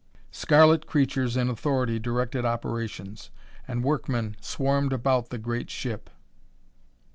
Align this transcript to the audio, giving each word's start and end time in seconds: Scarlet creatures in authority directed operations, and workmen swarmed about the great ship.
Scarlet 0.31 0.87
creatures 0.87 1.37
in 1.37 1.47
authority 1.47 1.99
directed 1.99 2.43
operations, 2.43 3.29
and 3.67 3.83
workmen 3.83 4.35
swarmed 4.41 4.93
about 4.93 5.29
the 5.29 5.37
great 5.37 5.69
ship. 5.69 6.09